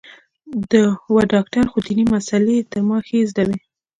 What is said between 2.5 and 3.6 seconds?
يې تر ما ښې زده وې.